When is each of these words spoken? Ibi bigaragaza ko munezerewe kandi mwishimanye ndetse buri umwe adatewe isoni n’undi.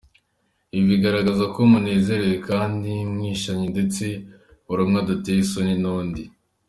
Ibi 0.75 0.85
bigaragaza 0.91 1.43
ko 1.53 1.59
munezerewe 1.71 2.35
kandi 2.49 2.91
mwishimanye 3.13 3.67
ndetse 3.73 4.03
buri 4.65 4.79
umwe 4.85 4.97
adatewe 5.03 5.39
isoni 5.43 5.75
n’undi. 5.83 6.23